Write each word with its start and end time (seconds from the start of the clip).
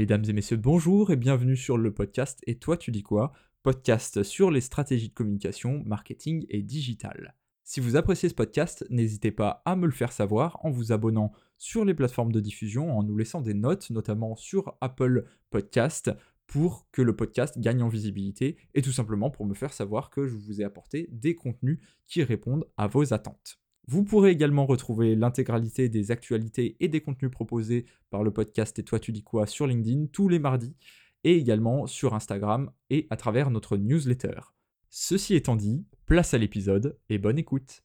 Mesdames 0.00 0.24
et 0.26 0.32
messieurs, 0.32 0.56
bonjour 0.56 1.10
et 1.10 1.16
bienvenue 1.16 1.58
sur 1.58 1.76
le 1.76 1.92
podcast 1.92 2.40
Et 2.46 2.54
toi 2.54 2.78
tu 2.78 2.90
dis 2.90 3.02
quoi? 3.02 3.34
Podcast 3.62 4.22
sur 4.22 4.50
les 4.50 4.62
stratégies 4.62 5.10
de 5.10 5.12
communication, 5.12 5.82
marketing 5.84 6.46
et 6.48 6.62
digital. 6.62 7.34
Si 7.64 7.80
vous 7.80 7.96
appréciez 7.96 8.30
ce 8.30 8.34
podcast, 8.34 8.86
n'hésitez 8.88 9.30
pas 9.30 9.60
à 9.66 9.76
me 9.76 9.84
le 9.84 9.92
faire 9.92 10.12
savoir 10.12 10.58
en 10.64 10.70
vous 10.70 10.92
abonnant 10.92 11.32
sur 11.58 11.84
les 11.84 11.92
plateformes 11.92 12.32
de 12.32 12.40
diffusion, 12.40 12.96
en 12.96 13.02
nous 13.02 13.18
laissant 13.18 13.42
des 13.42 13.52
notes, 13.52 13.90
notamment 13.90 14.36
sur 14.36 14.74
Apple 14.80 15.26
Podcast, 15.50 16.10
pour 16.46 16.88
que 16.92 17.02
le 17.02 17.14
podcast 17.14 17.58
gagne 17.58 17.82
en 17.82 17.88
visibilité 17.88 18.56
et 18.72 18.80
tout 18.80 18.92
simplement 18.92 19.28
pour 19.28 19.44
me 19.44 19.52
faire 19.52 19.74
savoir 19.74 20.08
que 20.08 20.26
je 20.26 20.34
vous 20.34 20.62
ai 20.62 20.64
apporté 20.64 21.10
des 21.12 21.34
contenus 21.34 21.78
qui 22.06 22.22
répondent 22.22 22.64
à 22.78 22.86
vos 22.86 23.12
attentes. 23.12 23.60
Vous 23.86 24.04
pourrez 24.04 24.30
également 24.30 24.66
retrouver 24.66 25.16
l'intégralité 25.16 25.88
des 25.88 26.10
actualités 26.10 26.76
et 26.80 26.88
des 26.88 27.00
contenus 27.00 27.30
proposés 27.30 27.86
par 28.10 28.22
le 28.22 28.32
podcast 28.32 28.78
Et 28.78 28.84
toi 28.84 29.00
tu 29.00 29.12
dis 29.12 29.22
quoi 29.22 29.46
sur 29.46 29.66
LinkedIn 29.66 30.06
tous 30.12 30.28
les 30.28 30.38
mardis 30.38 30.76
et 31.24 31.36
également 31.36 31.86
sur 31.86 32.14
Instagram 32.14 32.70
et 32.88 33.06
à 33.10 33.16
travers 33.16 33.50
notre 33.50 33.76
newsletter. 33.76 34.40
Ceci 34.88 35.34
étant 35.34 35.56
dit, 35.56 35.84
place 36.06 36.34
à 36.34 36.38
l'épisode 36.38 36.98
et 37.08 37.18
bonne 37.18 37.38
écoute. 37.38 37.82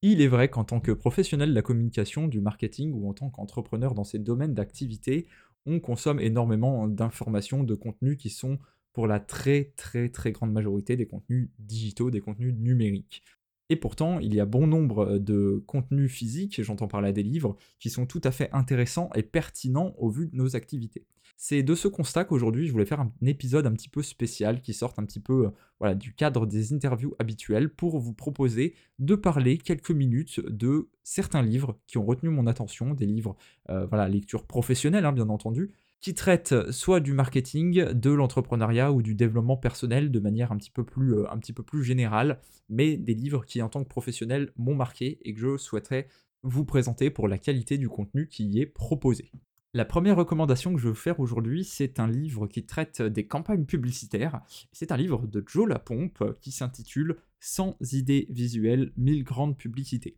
Il 0.00 0.20
est 0.20 0.28
vrai 0.28 0.48
qu'en 0.48 0.64
tant 0.64 0.80
que 0.80 0.92
professionnel 0.92 1.50
de 1.50 1.54
la 1.54 1.62
communication, 1.62 2.28
du 2.28 2.40
marketing 2.40 2.92
ou 2.92 3.08
en 3.08 3.14
tant 3.14 3.30
qu'entrepreneur 3.30 3.94
dans 3.94 4.04
ces 4.04 4.18
domaines 4.18 4.54
d'activité, 4.54 5.26
on 5.66 5.80
consomme 5.80 6.20
énormément 6.20 6.86
d'informations, 6.86 7.64
de 7.64 7.74
contenus 7.74 8.16
qui 8.16 8.30
sont 8.30 8.58
pour 8.92 9.06
la 9.06 9.20
très 9.20 9.72
très 9.76 10.08
très 10.08 10.32
grande 10.32 10.52
majorité 10.52 10.96
des 10.96 11.06
contenus 11.06 11.50
digitaux, 11.58 12.10
des 12.10 12.20
contenus 12.20 12.54
numériques. 12.54 13.22
Et 13.70 13.76
pourtant, 13.76 14.18
il 14.18 14.34
y 14.34 14.40
a 14.40 14.46
bon 14.46 14.66
nombre 14.66 15.06
euh, 15.06 15.18
de 15.18 15.62
contenus 15.66 16.10
physiques, 16.10 16.62
j'entends 16.62 16.88
parler 16.88 17.12
des 17.12 17.22
livres, 17.22 17.56
qui 17.78 17.90
sont 17.90 18.06
tout 18.06 18.20
à 18.24 18.30
fait 18.30 18.50
intéressants 18.52 19.10
et 19.14 19.22
pertinents 19.22 19.94
au 19.98 20.08
vu 20.08 20.26
de 20.26 20.36
nos 20.36 20.56
activités. 20.56 21.06
C'est 21.36 21.62
de 21.62 21.74
ce 21.76 21.86
constat 21.86 22.24
qu'aujourd'hui 22.24 22.66
je 22.66 22.72
voulais 22.72 22.84
faire 22.84 23.00
un 23.00 23.12
épisode 23.22 23.66
un 23.66 23.72
petit 23.72 23.88
peu 23.88 24.02
spécial 24.02 24.60
qui 24.60 24.74
sorte 24.74 24.98
un 24.98 25.04
petit 25.04 25.20
peu 25.20 25.52
euh, 25.82 25.94
du 25.94 26.12
cadre 26.12 26.46
des 26.46 26.72
interviews 26.72 27.14
habituelles 27.18 27.68
pour 27.72 27.98
vous 28.00 28.12
proposer 28.12 28.74
de 28.98 29.14
parler 29.14 29.58
quelques 29.58 29.92
minutes 29.92 30.40
de 30.40 30.88
certains 31.04 31.42
livres 31.42 31.78
qui 31.86 31.98
ont 31.98 32.04
retenu 32.04 32.30
mon 32.30 32.46
attention, 32.46 32.92
des 32.92 33.06
livres, 33.06 33.36
euh, 33.70 33.86
voilà, 33.86 34.08
lecture 34.08 34.46
professionnelle 34.46 35.04
hein, 35.04 35.12
bien 35.12 35.28
entendu, 35.28 35.70
qui 36.00 36.14
traite 36.14 36.70
soit 36.70 37.00
du 37.00 37.12
marketing, 37.12 37.92
de 37.92 38.10
l'entrepreneuriat 38.10 38.92
ou 38.92 39.02
du 39.02 39.14
développement 39.14 39.56
personnel 39.56 40.10
de 40.10 40.20
manière 40.20 40.52
un 40.52 40.56
petit, 40.56 40.70
peu 40.70 40.84
plus, 40.84 41.14
euh, 41.14 41.82
générale, 41.82 42.40
mais 42.68 42.96
des 42.96 43.14
livres 43.14 43.44
qui 43.44 43.62
en 43.62 43.68
tant 43.68 43.82
que 43.82 43.88
professionnel 43.88 44.52
m'ont 44.56 44.74
marqué 44.74 45.18
et 45.22 45.34
que 45.34 45.40
je 45.40 45.56
souhaiterais 45.56 46.08
vous 46.42 46.64
présenter 46.64 47.10
pour 47.10 47.26
la 47.26 47.38
qualité 47.38 47.78
du 47.78 47.88
contenu 47.88 48.28
qui 48.28 48.46
y 48.46 48.60
est 48.60 48.66
proposé. 48.66 49.32
La 49.74 49.84
première 49.84 50.16
recommandation 50.16 50.72
que 50.72 50.80
je 50.80 50.88
veux 50.88 50.94
faire 50.94 51.20
aujourd'hui, 51.20 51.64
c'est 51.64 52.00
un 52.00 52.08
livre 52.08 52.46
qui 52.46 52.64
traite 52.64 53.02
des 53.02 53.26
campagnes 53.26 53.66
publicitaires. 53.66 54.40
C'est 54.72 54.92
un 54.92 54.96
livre 54.96 55.26
de 55.26 55.44
Joe 55.46 55.68
Lapompe 55.68 56.38
qui 56.40 56.52
s'intitule 56.52 57.18
100 57.40 57.76
idées 57.92 58.26
visuelles, 58.30 58.92
1000 58.96 59.24
grandes 59.24 59.58
publicités. 59.58 60.16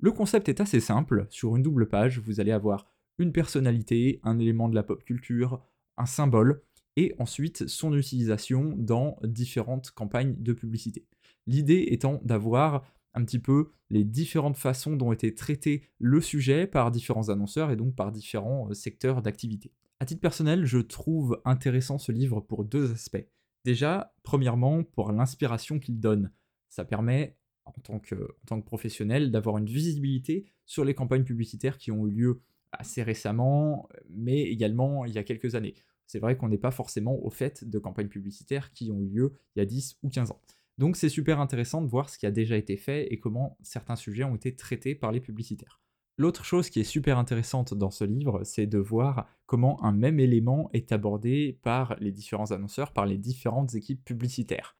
Le 0.00 0.12
concept 0.12 0.48
est 0.48 0.60
assez 0.60 0.80
simple, 0.80 1.26
sur 1.30 1.56
une 1.56 1.62
double 1.62 1.88
page, 1.88 2.18
vous 2.18 2.40
allez 2.40 2.52
avoir 2.52 2.86
une 3.20 3.32
personnalité, 3.32 4.18
un 4.22 4.38
élément 4.38 4.68
de 4.68 4.74
la 4.74 4.82
pop 4.82 5.04
culture, 5.04 5.62
un 5.98 6.06
symbole, 6.06 6.62
et 6.96 7.14
ensuite 7.18 7.68
son 7.68 7.94
utilisation 7.94 8.74
dans 8.76 9.18
différentes 9.22 9.90
campagnes 9.90 10.34
de 10.38 10.52
publicité. 10.52 11.06
L'idée 11.46 11.86
étant 11.90 12.20
d'avoir 12.24 12.84
un 13.14 13.24
petit 13.24 13.38
peu 13.38 13.72
les 13.90 14.04
différentes 14.04 14.56
façons 14.56 14.96
dont 14.96 15.12
était 15.12 15.34
traité 15.34 15.82
le 15.98 16.20
sujet 16.20 16.66
par 16.66 16.90
différents 16.90 17.28
annonceurs 17.28 17.70
et 17.70 17.76
donc 17.76 17.94
par 17.94 18.10
différents 18.10 18.68
euh, 18.70 18.74
secteurs 18.74 19.20
d'activité. 19.20 19.72
À 19.98 20.06
titre 20.06 20.20
personnel, 20.20 20.64
je 20.64 20.78
trouve 20.78 21.40
intéressant 21.44 21.98
ce 21.98 22.12
livre 22.12 22.40
pour 22.40 22.64
deux 22.64 22.92
aspects. 22.92 23.26
Déjà, 23.64 24.14
premièrement, 24.22 24.82
pour 24.82 25.12
l'inspiration 25.12 25.78
qu'il 25.78 26.00
donne. 26.00 26.32
Ça 26.70 26.84
permet, 26.84 27.36
en 27.66 27.72
tant 27.72 27.98
que, 27.98 28.14
en 28.14 28.46
tant 28.46 28.60
que 28.60 28.66
professionnel, 28.66 29.30
d'avoir 29.30 29.58
une 29.58 29.66
visibilité 29.66 30.46
sur 30.64 30.84
les 30.84 30.94
campagnes 30.94 31.24
publicitaires 31.24 31.76
qui 31.76 31.90
ont 31.90 32.06
eu 32.06 32.12
lieu 32.12 32.40
assez 32.72 33.02
récemment, 33.02 33.88
mais 34.08 34.42
également 34.42 35.04
il 35.04 35.12
y 35.12 35.18
a 35.18 35.24
quelques 35.24 35.54
années. 35.54 35.74
C'est 36.06 36.18
vrai 36.18 36.36
qu'on 36.36 36.48
n'est 36.48 36.58
pas 36.58 36.70
forcément 36.70 37.24
au 37.24 37.30
fait 37.30 37.64
de 37.64 37.78
campagnes 37.78 38.08
publicitaires 38.08 38.72
qui 38.72 38.90
ont 38.90 39.00
eu 39.00 39.08
lieu 39.08 39.32
il 39.54 39.60
y 39.60 39.62
a 39.62 39.66
10 39.66 39.98
ou 40.02 40.08
15 40.08 40.32
ans. 40.32 40.40
Donc 40.78 40.96
c'est 40.96 41.08
super 41.08 41.40
intéressant 41.40 41.82
de 41.82 41.88
voir 41.88 42.08
ce 42.08 42.18
qui 42.18 42.26
a 42.26 42.30
déjà 42.30 42.56
été 42.56 42.76
fait 42.76 43.12
et 43.12 43.20
comment 43.20 43.56
certains 43.62 43.96
sujets 43.96 44.24
ont 44.24 44.34
été 44.34 44.56
traités 44.56 44.94
par 44.94 45.12
les 45.12 45.20
publicitaires. 45.20 45.80
L'autre 46.16 46.44
chose 46.44 46.68
qui 46.68 46.80
est 46.80 46.84
super 46.84 47.18
intéressante 47.18 47.74
dans 47.74 47.90
ce 47.90 48.04
livre, 48.04 48.44
c'est 48.44 48.66
de 48.66 48.78
voir 48.78 49.26
comment 49.46 49.82
un 49.84 49.92
même 49.92 50.20
élément 50.20 50.68
est 50.72 50.92
abordé 50.92 51.58
par 51.62 51.96
les 52.00 52.12
différents 52.12 52.50
annonceurs, 52.50 52.92
par 52.92 53.06
les 53.06 53.16
différentes 53.16 53.74
équipes 53.74 54.04
publicitaires. 54.04 54.76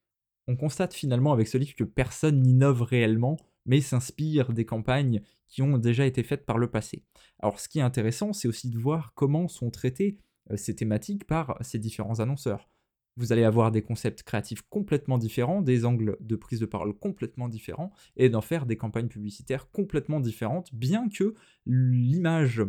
On 0.48 0.56
constate 0.56 0.92
finalement 0.92 1.32
avec 1.32 1.48
ce 1.48 1.58
livre 1.58 1.74
que 1.74 1.84
personne 1.84 2.42
n'innove 2.42 2.82
réellement, 2.82 3.36
mais 3.70 3.80
s'inspire 3.80 4.52
des 4.52 4.66
campagnes 4.66 5.22
qui 5.46 5.62
ont 5.62 5.78
déjà 5.78 6.04
été 6.04 6.24
faites 6.24 6.44
par 6.44 6.58
le 6.58 6.68
passé. 6.68 7.04
Alors 7.38 7.60
ce 7.60 7.68
qui 7.68 7.78
est 7.78 7.82
intéressant, 7.82 8.32
c'est 8.32 8.48
aussi 8.48 8.68
de 8.68 8.76
voir 8.76 9.14
comment 9.14 9.46
sont 9.46 9.70
traitées 9.70 10.18
euh, 10.50 10.56
ces 10.56 10.74
thématiques 10.74 11.24
par 11.24 11.56
ces 11.60 11.78
différents 11.78 12.18
annonceurs. 12.18 12.68
Vous 13.16 13.32
allez 13.32 13.44
avoir 13.44 13.70
des 13.70 13.82
concepts 13.82 14.24
créatifs 14.24 14.62
complètement 14.70 15.18
différents, 15.18 15.62
des 15.62 15.84
angles 15.84 16.16
de 16.20 16.34
prise 16.34 16.58
de 16.58 16.66
parole 16.66 16.98
complètement 16.98 17.48
différents, 17.48 17.92
et 18.16 18.28
d'en 18.28 18.40
faire 18.40 18.66
des 18.66 18.76
campagnes 18.76 19.06
publicitaires 19.06 19.70
complètement 19.70 20.18
différentes, 20.18 20.74
bien 20.74 21.08
que 21.08 21.34
l'image, 21.64 22.64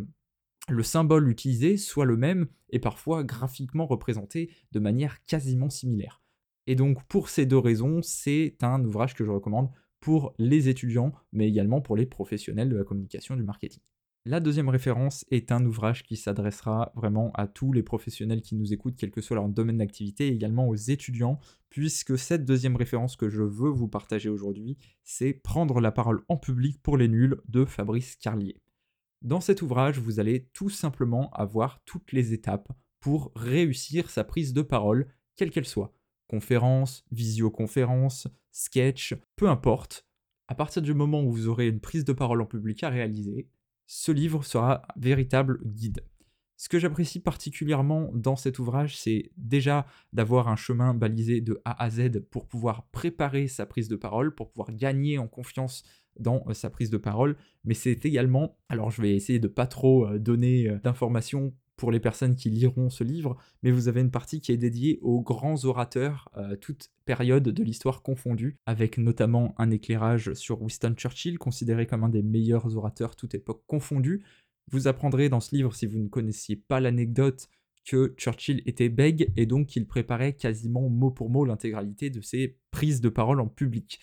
le 0.68 0.82
symbole 0.84 1.28
utilisé 1.28 1.78
soit 1.78 2.04
le 2.04 2.16
même 2.16 2.46
et 2.70 2.78
parfois 2.78 3.24
graphiquement 3.24 3.86
représenté 3.86 4.52
de 4.70 4.78
manière 4.78 5.24
quasiment 5.24 5.68
similaire. 5.68 6.22
Et 6.68 6.76
donc 6.76 7.02
pour 7.08 7.28
ces 7.28 7.44
deux 7.44 7.58
raisons, 7.58 8.02
c'est 8.02 8.56
un 8.62 8.84
ouvrage 8.84 9.14
que 9.14 9.24
je 9.24 9.32
recommande 9.32 9.68
pour 10.02 10.34
les 10.38 10.68
étudiants, 10.68 11.12
mais 11.32 11.48
également 11.48 11.80
pour 11.80 11.96
les 11.96 12.06
professionnels 12.06 12.68
de 12.68 12.76
la 12.76 12.84
communication 12.84 13.36
du 13.36 13.44
marketing. 13.44 13.80
La 14.24 14.40
deuxième 14.40 14.68
référence 14.68 15.24
est 15.30 15.50
un 15.50 15.64
ouvrage 15.64 16.02
qui 16.02 16.16
s'adressera 16.16 16.92
vraiment 16.94 17.32
à 17.34 17.46
tous 17.46 17.72
les 17.72 17.82
professionnels 17.82 18.42
qui 18.42 18.56
nous 18.56 18.72
écoutent, 18.72 18.96
quel 18.96 19.10
que 19.10 19.20
soit 19.20 19.36
leur 19.36 19.48
domaine 19.48 19.78
d'activité, 19.78 20.28
et 20.28 20.32
également 20.32 20.68
aux 20.68 20.76
étudiants, 20.76 21.38
puisque 21.70 22.18
cette 22.18 22.44
deuxième 22.44 22.76
référence 22.76 23.16
que 23.16 23.28
je 23.28 23.42
veux 23.42 23.70
vous 23.70 23.88
partager 23.88 24.28
aujourd'hui, 24.28 24.76
c'est 25.04 25.32
Prendre 25.32 25.80
la 25.80 25.92
parole 25.92 26.22
en 26.28 26.36
public 26.36 26.82
pour 26.82 26.96
les 26.96 27.08
nuls 27.08 27.40
de 27.48 27.64
Fabrice 27.64 28.16
Carlier. 28.16 28.60
Dans 29.22 29.40
cet 29.40 29.62
ouvrage, 29.62 30.00
vous 30.00 30.18
allez 30.18 30.48
tout 30.52 30.70
simplement 30.70 31.30
avoir 31.30 31.82
toutes 31.84 32.12
les 32.12 32.32
étapes 32.32 32.72
pour 33.00 33.32
réussir 33.36 34.10
sa 34.10 34.24
prise 34.24 34.52
de 34.52 34.62
parole, 34.62 35.08
quelle 35.36 35.50
qu'elle 35.50 35.66
soit 35.66 35.94
conférence, 36.32 37.04
visioconférence, 37.12 38.26
sketch, 38.52 39.14
peu 39.36 39.50
importe, 39.50 40.06
à 40.48 40.54
partir 40.54 40.80
du 40.80 40.94
moment 40.94 41.22
où 41.22 41.30
vous 41.30 41.46
aurez 41.46 41.68
une 41.68 41.78
prise 41.78 42.06
de 42.06 42.14
parole 42.14 42.40
en 42.40 42.46
public 42.46 42.82
à 42.84 42.88
réaliser, 42.88 43.50
ce 43.86 44.12
livre 44.12 44.42
sera 44.42 44.76
un 44.76 45.00
véritable 45.00 45.60
guide. 45.62 46.00
Ce 46.56 46.70
que 46.70 46.78
j'apprécie 46.78 47.20
particulièrement 47.20 48.10
dans 48.14 48.36
cet 48.36 48.58
ouvrage, 48.58 48.96
c'est 48.96 49.30
déjà 49.36 49.84
d'avoir 50.14 50.48
un 50.48 50.56
chemin 50.56 50.94
balisé 50.94 51.42
de 51.42 51.60
A 51.66 51.84
à 51.84 51.90
Z 51.90 52.20
pour 52.30 52.48
pouvoir 52.48 52.86
préparer 52.92 53.46
sa 53.46 53.66
prise 53.66 53.88
de 53.88 53.96
parole, 53.96 54.34
pour 54.34 54.50
pouvoir 54.52 54.72
gagner 54.72 55.18
en 55.18 55.28
confiance 55.28 55.82
dans 56.18 56.42
euh, 56.46 56.54
sa 56.54 56.70
prise 56.70 56.88
de 56.88 56.96
parole, 56.96 57.36
mais 57.64 57.74
c'est 57.74 58.06
également, 58.06 58.56
alors 58.70 58.90
je 58.90 59.02
vais 59.02 59.14
essayer 59.14 59.38
de 59.38 59.48
pas 59.48 59.66
trop 59.66 60.06
euh, 60.06 60.18
donner 60.18 60.68
euh, 60.68 60.78
d'informations 60.78 61.52
pour 61.82 61.90
les 61.90 61.98
personnes 61.98 62.36
qui 62.36 62.48
liront 62.48 62.90
ce 62.90 63.02
livre, 63.02 63.36
mais 63.64 63.72
vous 63.72 63.88
avez 63.88 64.02
une 64.02 64.12
partie 64.12 64.40
qui 64.40 64.52
est 64.52 64.56
dédiée 64.56 65.00
aux 65.02 65.20
grands 65.20 65.64
orateurs, 65.64 66.28
euh, 66.36 66.54
toute 66.54 66.92
période 67.04 67.42
de 67.42 67.64
l'histoire 67.64 68.02
confondue, 68.02 68.56
avec 68.66 68.98
notamment 68.98 69.52
un 69.58 69.68
éclairage 69.72 70.32
sur 70.34 70.62
Winston 70.62 70.94
Churchill, 70.96 71.40
considéré 71.40 71.88
comme 71.88 72.04
un 72.04 72.08
des 72.08 72.22
meilleurs 72.22 72.76
orateurs 72.76 73.16
toute 73.16 73.34
époque 73.34 73.64
confondue. 73.66 74.22
Vous 74.70 74.86
apprendrez 74.86 75.28
dans 75.28 75.40
ce 75.40 75.56
livre, 75.56 75.74
si 75.74 75.86
vous 75.86 75.98
ne 75.98 76.06
connaissiez 76.06 76.54
pas 76.54 76.78
l'anecdote, 76.78 77.48
que 77.84 78.14
Churchill 78.16 78.62
était 78.64 78.88
bègue 78.88 79.32
et 79.36 79.46
donc 79.46 79.66
qu'il 79.66 79.88
préparait 79.88 80.34
quasiment 80.34 80.88
mot 80.88 81.10
pour 81.10 81.30
mot 81.30 81.44
l'intégralité 81.44 82.10
de 82.10 82.20
ses 82.20 82.60
prises 82.70 83.00
de 83.00 83.08
parole 83.08 83.40
en 83.40 83.48
public. 83.48 83.98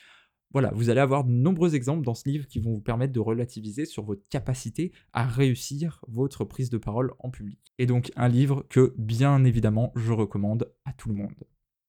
Voilà, 0.52 0.72
vous 0.74 0.90
allez 0.90 1.00
avoir 1.00 1.26
de 1.26 1.32
nombreux 1.32 1.76
exemples 1.76 2.04
dans 2.04 2.16
ce 2.16 2.28
livre 2.28 2.48
qui 2.48 2.60
vont 2.60 2.74
vous 2.74 2.82
permettre 2.82 3.14
de 3.14 3.20
relativiser 3.20 3.86
sur 3.86 4.04
votre 4.04 4.28
capacité 4.30 4.92
à 5.14 5.26
réussir 5.26 6.04
votre 6.08 6.44
prise 6.44 6.72
de 6.72 6.78
parole 6.80 7.14
en 7.20 7.30
public. 7.30 7.60
Et 7.78 7.86
donc 7.86 8.12
un 8.16 8.28
livre 8.28 8.66
que 8.68 8.96
bien 8.98 9.44
évidemment 9.44 9.92
je 9.96 10.12
recommande 10.12 10.72
à 10.86 10.94
tout 10.94 11.10
le 11.10 11.16
monde. 11.16 11.36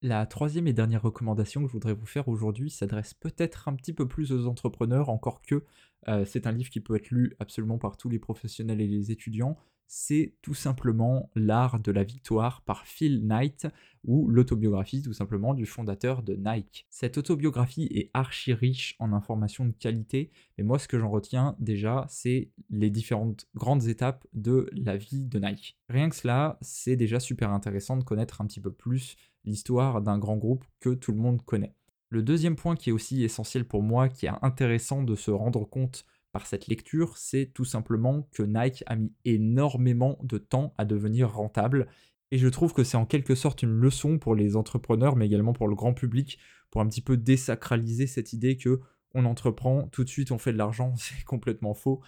La 0.03 0.25
troisième 0.25 0.67
et 0.67 0.73
dernière 0.73 1.03
recommandation 1.03 1.61
que 1.63 1.69
je 1.69 1.73
voudrais 1.73 1.93
vous 1.93 2.07
faire 2.07 2.29
aujourd'hui 2.29 2.71
s'adresse 2.71 3.13
peut-être 3.13 3.69
un 3.69 3.75
petit 3.75 3.93
peu 3.93 4.09
plus 4.09 4.33
aux 4.33 4.47
entrepreneurs, 4.47 5.11
encore 5.11 5.43
que 5.43 5.65
euh, 6.09 6.25
c'est 6.25 6.47
un 6.47 6.53
livre 6.53 6.71
qui 6.71 6.81
peut 6.81 6.97
être 6.97 7.11
lu 7.11 7.37
absolument 7.39 7.77
par 7.77 7.99
tous 7.99 8.09
les 8.09 8.19
professionnels 8.19 8.81
et 8.81 8.87
les 8.87 9.11
étudiants. 9.11 9.59
C'est 9.93 10.35
tout 10.41 10.55
simplement 10.55 11.31
L'art 11.35 11.81
de 11.81 11.91
la 11.91 12.05
victoire 12.05 12.63
par 12.63 12.87
Phil 12.87 13.27
Knight 13.27 13.67
ou 14.05 14.29
l'autobiographie 14.29 15.03
tout 15.03 15.13
simplement 15.13 15.53
du 15.53 15.67
fondateur 15.67 16.23
de 16.23 16.35
Nike. 16.37 16.87
Cette 16.91 17.19
autobiographie 17.19 17.89
est 17.91 18.09
archi 18.15 18.55
riche 18.55 18.95
en 19.01 19.13
informations 19.13 19.67
de 19.67 19.73
qualité, 19.73 20.31
mais 20.57 20.63
moi 20.63 20.79
ce 20.79 20.87
que 20.87 20.97
j'en 20.97 21.11
retiens 21.11 21.57
déjà, 21.59 22.07
c'est 22.09 22.51
les 22.71 22.89
différentes 22.89 23.49
grandes 23.57 23.89
étapes 23.89 24.25
de 24.33 24.71
la 24.73 24.97
vie 24.97 25.25
de 25.25 25.41
Nike. 25.41 25.77
Rien 25.89 26.09
que 26.09 26.15
cela, 26.15 26.57
c'est 26.61 26.95
déjà 26.95 27.19
super 27.19 27.51
intéressant 27.51 27.97
de 27.97 28.05
connaître 28.05 28.41
un 28.41 28.47
petit 28.47 28.61
peu 28.61 28.71
plus 28.71 29.17
l'histoire 29.45 30.03
d'un 30.03 30.19
grand 30.19 30.37
groupe 30.37 30.65
que 30.79 30.91
tout 30.91 31.11
le 31.11 31.19
monde 31.19 31.43
connaît. 31.43 31.75
Le 32.11 32.23
deuxième 32.23 32.55
point 32.55 32.77
qui 32.77 32.91
est 32.91 32.93
aussi 32.93 33.25
essentiel 33.25 33.65
pour 33.65 33.83
moi, 33.83 34.09
qui 34.09 34.27
est 34.27 34.33
intéressant 34.43 35.03
de 35.03 35.17
se 35.17 35.33
rendre 35.33 35.65
compte 35.65 36.05
par 36.33 36.47
cette 36.47 36.69
lecture, 36.69 37.17
c'est 37.17 37.51
tout 37.53 37.65
simplement 37.65 38.29
que 38.33 38.43
Nike 38.43 38.85
a 38.87 38.97
mis 38.97 39.13
énormément 39.25 40.19
de 40.23 40.39
temps 40.39 40.75
à 40.79 40.85
devenir 40.85 41.31
rentable. 41.33 41.89
Et 42.31 42.39
je 42.39 42.49
trouve 42.49 42.73
que 42.73 42.85
c'est 42.85 42.97
en 42.97 43.07
quelque 43.07 43.35
sorte 43.35 43.63
une 43.63 43.73
leçon 43.73 44.19
pour 44.19 44.35
les 44.35 44.57
entrepreneurs, 44.57 45.17
mais 45.17 45.27
également 45.27 45.53
pour 45.53 45.69
le 45.69 45.75
grand 45.75 45.95
public, 45.95 46.39
pour 46.71 46.81
un 46.81 46.87
petit 46.87 47.01
peu 47.01 47.17
désacraliser 47.17 48.07
cette 48.07 48.33
idée 48.33 48.57
que 48.57 48.81
on 49.13 49.25
entreprend, 49.25 49.89
tout 49.89 50.05
de 50.05 50.09
suite 50.09 50.31
on 50.31 50.39
fait 50.39 50.53
de 50.53 50.59
l'argent, 50.59 50.95
c'est 50.99 51.25
complètement 51.25 51.75
faux. 51.75 52.01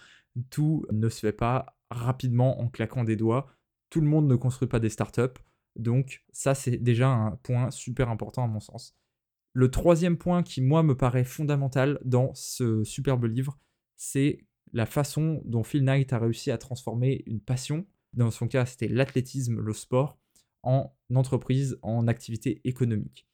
Tout 0.49 0.85
ne 0.91 1.09
se 1.09 1.19
fait 1.19 1.33
pas 1.33 1.77
rapidement 1.89 2.61
en 2.61 2.69
claquant 2.69 3.03
des 3.03 3.15
doigts. 3.15 3.47
Tout 3.89 4.01
le 4.01 4.07
monde 4.07 4.27
ne 4.27 4.35
construit 4.35 4.69
pas 4.69 4.79
des 4.79 4.89
startups. 4.89 5.39
Donc 5.75 6.23
ça 6.31 6.55
c'est 6.55 6.77
déjà 6.77 7.09
un 7.09 7.31
point 7.43 7.71
super 7.71 8.09
important 8.09 8.43
à 8.43 8.47
mon 8.47 8.59
sens. 8.59 8.95
Le 9.53 9.69
troisième 9.69 10.17
point 10.17 10.41
qui 10.41 10.61
moi 10.61 10.81
me 10.81 10.95
paraît 10.95 11.23
fondamental 11.23 11.99
dans 12.03 12.33
ce 12.33 12.83
superbe 12.83 13.25
livre, 13.25 13.59
c'est 14.03 14.39
la 14.73 14.85
façon 14.85 15.41
dont 15.45 15.63
Phil 15.63 15.85
Knight 15.85 16.11
a 16.11 16.19
réussi 16.19 16.51
à 16.51 16.57
transformer 16.57 17.23
une 17.25 17.39
passion, 17.39 17.85
dans 18.11 18.31
son 18.31 18.49
cas 18.49 18.65
c'était 18.65 18.89
l'athlétisme, 18.89 19.59
le 19.59 19.73
sport, 19.73 20.19
en 20.61 20.93
entreprise, 21.15 21.77
en 21.81 22.07
activité 22.07 22.59
économique. 22.65 23.27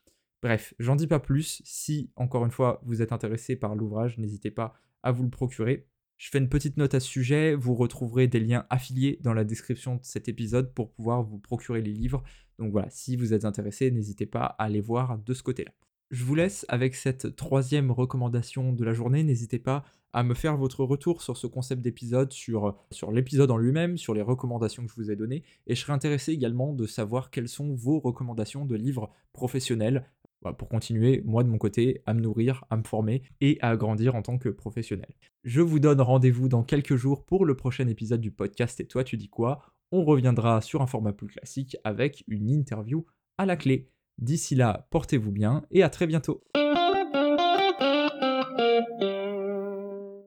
Bref, 0.43 0.75
j'en 0.77 0.95
dis 0.95 1.07
pas 1.07 1.19
plus. 1.19 1.61
Si, 1.65 2.11
encore 2.15 2.45
une 2.45 2.51
fois, 2.51 2.81
vous 2.83 3.01
êtes 3.01 3.11
intéressé 3.11 3.55
par 3.55 3.75
l'ouvrage, 3.75 4.19
n'hésitez 4.19 4.51
pas 4.51 4.73
à 5.01 5.11
vous 5.11 5.23
le 5.23 5.29
procurer. 5.29 5.87
Je 6.17 6.29
fais 6.29 6.37
une 6.37 6.49
petite 6.49 6.77
note 6.77 6.93
à 6.93 6.99
ce 6.99 7.07
sujet, 7.07 7.55
vous 7.55 7.73
retrouverez 7.73 8.27
des 8.27 8.39
liens 8.39 8.67
affiliés 8.69 9.19
dans 9.21 9.33
la 9.33 9.43
description 9.43 9.95
de 9.95 10.03
cet 10.03 10.27
épisode 10.29 10.73
pour 10.73 10.91
pouvoir 10.91 11.23
vous 11.23 11.39
procurer 11.39 11.81
les 11.81 11.93
livres. 11.93 12.21
Donc 12.59 12.71
voilà, 12.71 12.89
si 12.91 13.15
vous 13.15 13.33
êtes 13.33 13.45
intéressé, 13.45 13.89
n'hésitez 13.89 14.27
pas 14.27 14.43
à 14.43 14.65
aller 14.65 14.81
voir 14.81 15.17
de 15.17 15.33
ce 15.33 15.41
côté-là. 15.41 15.71
Je 16.11 16.23
vous 16.23 16.33
laisse 16.33 16.65
avec 16.69 16.95
cette 16.95 17.35
troisième 17.35 17.91
recommandation 17.91 18.73
de 18.73 18.83
la 18.83 18.93
journée. 18.93 19.23
N'hésitez 19.23 19.59
pas 19.59 19.83
à 20.11 20.23
me 20.23 20.33
faire 20.33 20.57
votre 20.57 20.83
retour 20.83 21.21
sur 21.21 21.37
ce 21.37 21.45
concept 21.45 21.83
d'épisode, 21.83 22.31
sur, 22.33 22.75
l'épisode 23.11 23.51
en 23.51 23.57
lui-même, 23.57 23.95
sur 23.97 24.15
les 24.15 24.23
recommandations 24.23 24.83
que 24.83 24.91
je 24.91 24.95
vous 24.95 25.11
ai 25.11 25.15
données. 25.15 25.43
Et 25.67 25.75
je 25.75 25.81
serais 25.81 25.93
intéressé 25.93 26.31
également 26.31 26.73
de 26.73 26.87
savoir 26.87 27.29
quelles 27.29 27.47
sont 27.47 27.75
vos 27.75 27.99
recommandations 27.99 28.65
de 28.65 28.75
livres 28.75 29.11
professionnels 29.33 30.09
bah, 30.41 30.53
pour 30.53 30.67
continuer, 30.67 31.21
moi 31.25 31.43
de 31.43 31.49
mon 31.49 31.59
côté, 31.59 32.01
à 32.07 32.15
me 32.15 32.21
nourrir, 32.21 32.65
à 32.71 32.77
me 32.77 32.83
former 32.83 33.21
et 33.39 33.59
à 33.61 33.75
grandir 33.75 34.15
en 34.15 34.23
tant 34.23 34.39
que 34.39 34.49
professionnel. 34.49 35.13
Je 35.43 35.61
vous 35.61 35.79
donne 35.79 36.01
rendez-vous 36.01 36.49
dans 36.49 36.63
quelques 36.63 36.95
jours 36.95 37.23
pour 37.23 37.45
le 37.45 37.55
prochain 37.55 37.87
épisode 37.87 38.21
du 38.21 38.31
podcast 38.31 38.79
Et 38.79 38.87
toi 38.87 39.03
tu 39.03 39.15
dis 39.15 39.29
quoi? 39.29 39.61
On 39.91 40.03
reviendra 40.05 40.61
sur 40.61 40.81
un 40.81 40.87
format 40.87 41.13
plus 41.13 41.27
classique 41.27 41.77
avec 41.83 42.23
une 42.27 42.49
interview 42.49 43.05
à 43.37 43.45
la 43.45 43.57
clé. 43.57 43.91
D'ici 44.19 44.53
là, 44.55 44.87
portez-vous 44.91 45.31
bien 45.31 45.63
et 45.71 45.81
à 45.81 45.89
très 45.89 46.05
bientôt. 46.05 46.41